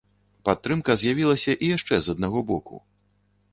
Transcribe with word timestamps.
Падтрымка 0.47 0.95
з'явілася 1.01 1.55
і 1.67 1.71
яшчэ 1.77 1.95
з 2.07 2.19
аднаго 2.19 2.39
боку. 2.51 2.83